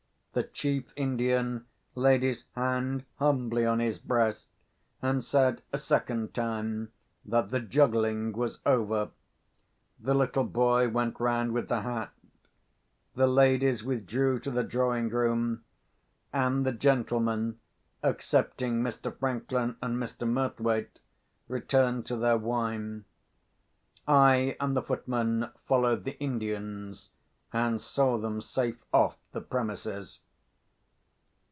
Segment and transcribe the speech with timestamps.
[0.33, 4.47] The chief Indian laid his hand humbly on his breast,
[5.01, 6.93] and said a second time
[7.25, 9.09] that the juggling was over.
[9.99, 12.13] The little boy went round with the hat.
[13.13, 15.65] The ladies withdrew to the drawing room;
[16.31, 17.59] and the gentlemen
[18.01, 19.13] (excepting Mr.
[19.13, 20.25] Franklin and Mr.
[20.25, 20.99] Murthwaite)
[21.49, 23.03] returned to their wine.
[24.07, 27.09] I and the footman followed the Indians,
[27.53, 30.19] and saw them safe off the premises.